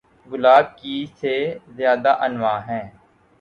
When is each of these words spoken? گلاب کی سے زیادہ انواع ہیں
گلاب 0.29 0.65
کی 0.77 0.95
سے 1.19 1.35
زیادہ 1.77 2.11
انواع 2.21 2.59
ہیں 2.67 2.85